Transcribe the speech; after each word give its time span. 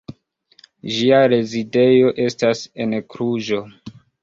Ĝia 0.93 1.19
rezidejo 1.33 2.15
estas 2.25 2.65
en 2.87 2.99
Kluĵo. 3.15 3.63